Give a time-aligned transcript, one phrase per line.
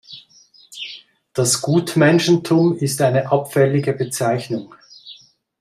[1.33, 4.73] Das Gutmenschentum ist eine abfällige Bezeichnung.